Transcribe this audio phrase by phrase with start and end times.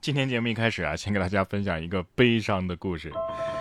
[0.00, 3.12] 今天节目一开始啊，先给大家分享一个悲伤的故事。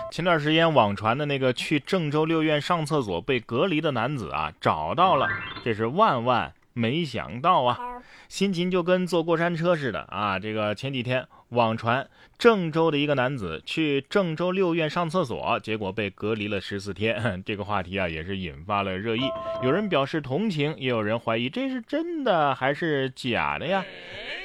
[0.10, 5.28] 前段时间网传的那个去郑州六院上厕所被隔离的男子啊，找到了，
[5.66, 7.78] 这是万万没想到啊！
[8.30, 10.40] 心情就跟坐过山车似的啊！
[10.40, 12.08] 这个前几天网传
[12.38, 17.44] 郑州的一个男子去郑州六院上厕所，结果被隔离了十四天。
[17.46, 19.30] 这个话题啊，也是引发了热议。
[19.62, 23.84] 有人表示同情，也有人怀疑这是真的还是假的呀？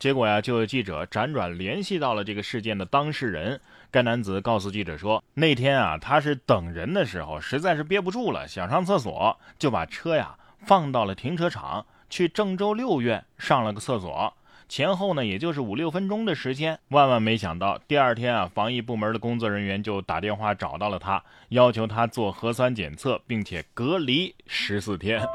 [0.04, 3.58] 结果呀，就有记者辗转联系到了这个事件的当事人。
[3.90, 14.34] 该男子告诉记者说，那天啊，他是等人的时候，实在是憋不住了，想上厕所，就把车呀放到了停车场，去郑州六院上了个厕所。
[14.68, 16.78] 前后呢，也就是五六分钟的时间。
[16.88, 25.26] 万万没想到，第二天啊，防疫部门的工作人员就打电话找到了他，要求他做核酸检测，并且隔离十四天。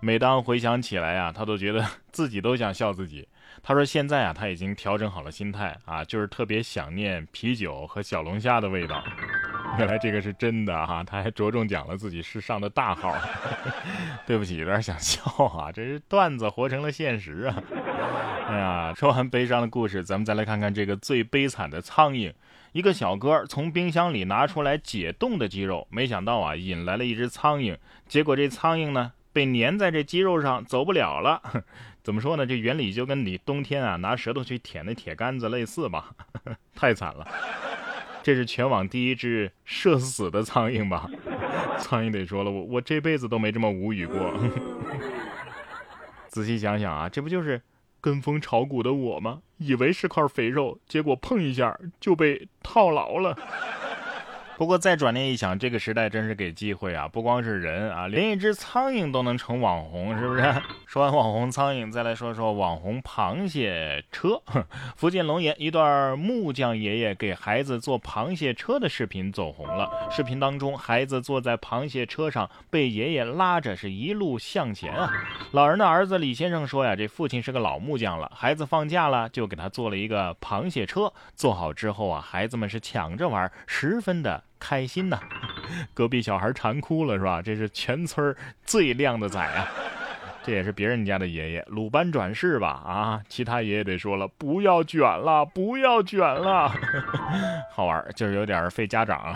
[0.00, 3.28] 每当回想起来啊，他都觉得 自己都想笑自己。
[3.62, 9.04] 他说：“现在啊，他已经调整好了心态啊，就是特别想念啤酒和小龙虾的味道。
[9.78, 13.14] 原来这个是真的哈，他还着重讲了自己是上的大号。
[14.26, 17.62] 对不起，有点想笑啊，这是段子活成了现实啊。
[18.48, 22.32] 哎呀，说完悲伤的故事，咱们再来看看这个最悲惨的苍蝇。
[22.72, 27.76] 一个小哥从冰箱里拿出来解冻的鸡肉，没想到啊，引来了一只苍蝇。
[28.08, 31.42] 结果这苍蝇呢，被粘在这鸡肉上，走不了了。
[32.02, 32.46] ”怎么说呢？
[32.46, 36.12] 这原理就跟你冬天啊拿舌头去舔那铁杆子类似吧？
[36.74, 37.26] 太惨了！
[38.22, 41.08] 这是全网第一只社死的苍蝇吧？
[41.78, 44.34] 苍蝇得说了，我我这辈子都没这么无语过。
[46.28, 47.60] 仔细想想啊，这不就是
[48.00, 49.42] 跟风炒股的我吗？
[49.58, 53.36] 以为是块肥肉，结果碰一下就被套牢了。
[54.60, 57.08] 不过再转念一想，这个时代真是给机会啊！
[57.08, 60.42] 不光是人啊，连一只苍蝇都能成网红，是不是？
[60.84, 64.38] 说完网红苍蝇，再来说说网红螃蟹车。
[64.96, 69.90] 福建龙岩一段木匠爷爷给孩子做螃蟹车的视频走红了。
[70.10, 75.10] 视频当中，孩子坐在螃蟹车上，被爷爷拉着，是一路向前啊。
[75.52, 81.10] 老人的儿子李先生说呀，这父亲是个老木匠了，孩子放假了就给他做了一个螃蟹车。
[81.34, 84.44] 做好之后啊，孩子们是抢着玩，十分的。
[84.60, 85.18] 开心呐，
[85.92, 87.42] 隔壁小孩馋哭了是吧？
[87.42, 88.32] 这是全村
[88.64, 89.66] 最靓的仔啊！
[90.42, 92.68] 这也是别人家的爷爷鲁班转世吧？
[92.68, 96.72] 啊，其他爷爷得说了，不要卷了，不要卷了，
[97.72, 99.34] 好玩，就是有点费家长。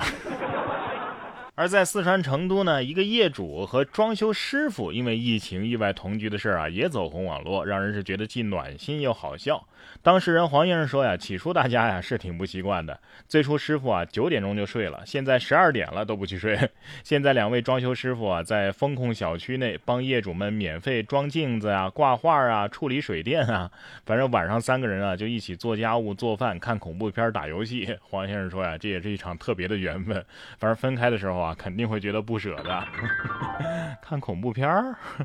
[1.56, 9.64] 而在四川成都呢，一个业主和装修师傅因为疫情意外同居的事儿啊，也走红网络，让人是觉得既暖心又好笑。
[10.03, 12.98] 当事人黄先生说呀，起初大家呀是挺不习惯的。
[13.28, 16.59] 最初师傅啊九点钟就睡了，现在十二点了都不去睡。
[17.04, 23.70] 现在两位装修师傅啊在风控小区内帮业主们免费装镜子啊、挂画啊、处理水电啊，
[24.04, 27.97] 反正晚上三个人啊就一起做家务、做饭、看恐怖片、打游戏。
[28.03, 30.25] 黄先生说呀，这也是一场特别的缘分。
[30.59, 32.84] 反正分开的时候啊，肯定会觉得不舍的。
[34.03, 34.66] 看恐怖片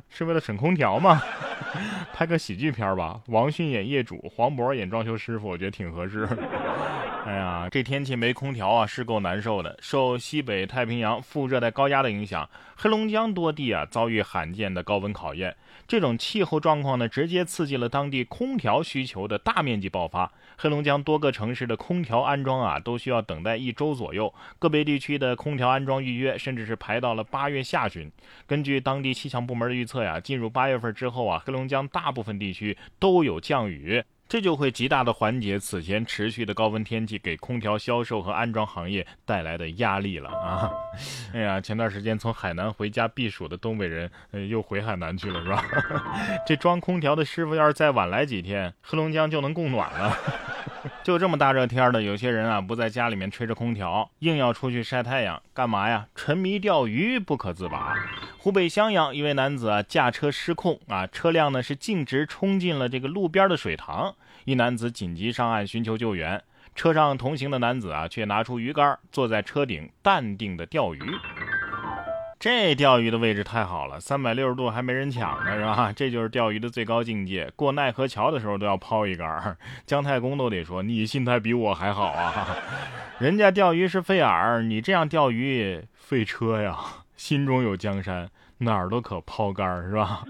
[0.09, 1.21] 是为了省空调吗？
[2.13, 6.27] 拍个喜剧片吧，王迅演业主，黄渤演装修师傅，我觉得挺合适。
[7.25, 9.77] 哎呀，这天气没空调啊，是够难受的。
[9.81, 15.55] 受西北太平洋副热带高压的影响，黑龙江多地啊遭遇罕见的高温考验。
[15.85, 20.31] 这种气候状况呢，直接刺激了当地空调需求的大面积爆发。
[20.57, 24.33] 黑龙江多个城市的空调安装啊，都需要等待一周左右。
[24.57, 28.09] 个别地区的空调安装预约，甚至是排到了八月下旬。
[28.47, 34.03] 根据当地气象部门的预测呀，进入八月份之后啊，黑龙江大部分地区都有降雨。
[34.29, 40.71] 这就会极大的缓解此前持续的高温天气给空调销售和安装行业带来的压力了啊！
[41.33, 45.65] 哎呀，前段时间从海南回家避暑的东北人，呃，又回海南去了是吧？
[46.45, 50.15] 这装空调的师傅要是再晚来几天，黑龙江就能供暖了。
[51.03, 56.07] 就这么大热天的，有些人啊不在家里面吹着空调，硬要出去晒太阳，干嘛呀？
[56.15, 57.93] 沉迷钓鱼不可自拔。
[58.37, 66.41] 湖北襄阳一位男子啊驾车失控啊，车辆呢是径直冲进了这个路边的水塘，一男子紧急上岸寻求救援，
[66.75, 71.01] 车上同行的男子啊却拿出鱼竿，坐在车顶淡定的钓鱼。
[72.39, 75.91] 这钓鱼的位置太好了，三百六十度还没人抢呢，是吧？
[75.93, 77.51] 这就是钓鱼的最高境界。
[77.53, 82.47] 过奈何桥的时候都要抛一杆，姜太公都得说你心态比我还好啊！
[83.19, 86.77] 人家钓鱼是费饵，你这样钓鱼费车呀。
[87.17, 90.23] 心中有江山，哪儿都可抛竿，是吧？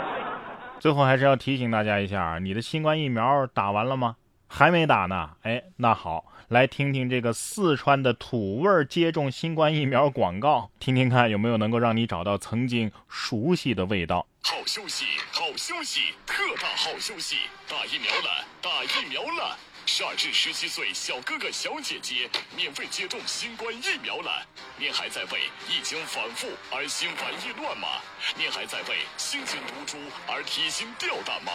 [0.80, 4.16] 最后还是要提醒大家一下，你的新冠疫苗打完了吗？
[4.56, 5.30] 还没打呢？
[5.42, 6.26] 哎，那好。
[6.46, 14.24] 来听听这个四川的土味接种新冠疫苗广告，听听看有没有能够让你找到曾经熟悉的味道。
[14.44, 17.34] 好消息，好消息，特大好消息！
[17.68, 19.58] 打疫苗了，打疫苗了！
[19.86, 24.44] 十二至十七岁小哥哥小姐姐免费接种新冠疫苗了。
[24.76, 28.00] 您还在为疫情反复而心烦意乱吗？
[28.36, 31.52] 您还在为心情如珠而提心吊胆吗？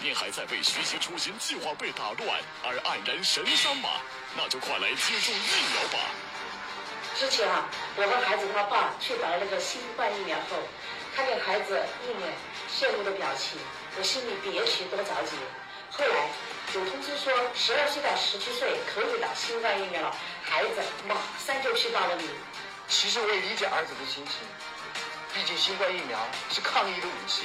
[0.00, 3.90] 您还在为学习出行计划被打乱而黯然神伤吗？
[4.36, 5.98] 那就快来接种疫苗吧！
[7.14, 10.56] 之前啊，我和孩子他爸去打了那个新冠疫苗后，
[11.14, 12.32] 看见孩子一脸
[12.72, 13.58] 羡慕的表情，
[13.98, 15.36] 我心里别提多着急。
[15.90, 16.30] 后来
[16.74, 22.26] 有通知说，十二岁到十七岁可以打新冠疫苗了，孩子马上就去报了名。
[22.88, 24.40] 其实我也理解儿子的心情，
[25.34, 27.42] 毕竟新冠疫苗是抗疫的武器，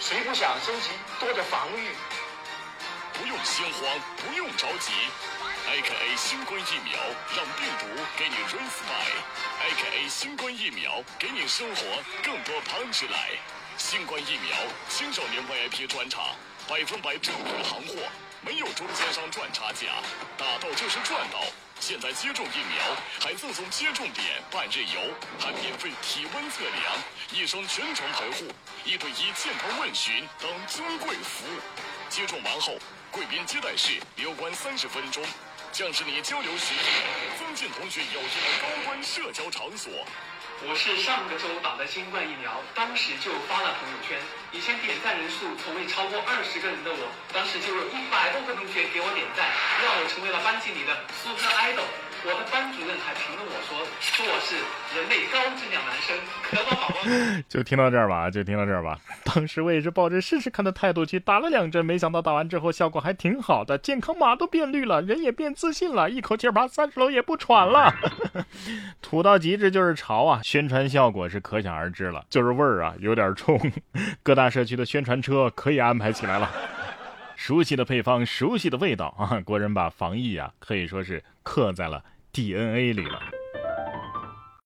[0.00, 1.96] 谁不想升级多点防御？
[3.14, 3.88] 不用心慌，
[4.20, 4.92] 不用着急
[5.72, 7.00] ，AKA 新冠疫苗
[7.32, 11.82] 让病毒给你 respite，AKA 新冠疫苗给你生活
[12.22, 13.30] 更多 punch 来，
[13.78, 14.58] 新冠疫苗
[14.90, 16.36] 青少年 VIP 专场。
[16.68, 17.94] 百分百正品行货，
[19.06, 20.02] 没有中间商赚差价，
[20.36, 21.40] 打到就是赚到。
[21.78, 25.00] 现在接种疫苗还赠送接种点半日游，
[25.38, 26.98] 还免费体温测量，
[27.30, 28.52] 医生全程陪护，
[28.84, 31.60] 一对一健康问询等尊贵服务。
[32.08, 32.76] 接种完后，
[33.12, 35.22] 贵宾接待室留观三十分钟，
[35.70, 36.74] 将是你交流时、
[37.38, 39.92] 增进同学友谊的高端社交场所。
[40.64, 44.16] 我是上个周打的新冠疫苗，当时就发了朋友圈。
[44.52, 49.44] 以前点赞人数从未超过二十个人的我，当时就有一百多个同学给我点赞，
[49.84, 51.84] 让我成为了班级里的 super idol。
[52.26, 54.56] 我的班主任还评论我说，说我是
[54.98, 56.96] 人类高质量男生，可宝宝宝。
[57.48, 58.98] 就听到这儿吧，就听到这儿吧。
[59.22, 67.94] 当时我也是抱着试试看的态度去打了两针，没想到打完之后效果还挺好的，健康码都变绿了，人也变自信了，一口气爬三十楼也不喘了。
[69.00, 70.40] 土到极致就是潮啊！
[70.42, 73.56] 宣传效果是可想而知了，就是味儿啊有点冲。
[74.24, 76.50] 各大社区的宣传车可以安排起来了。
[77.36, 79.40] 熟悉的配方，熟悉的味道啊！
[79.44, 82.02] 国人把防疫啊可以说是刻在了。
[82.36, 83.35] DNA 里了。